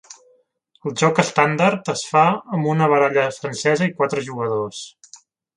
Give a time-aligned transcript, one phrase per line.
[0.91, 2.25] El joc estàndard es fa
[2.57, 4.85] amb una baralla francesa i quatre jugadors.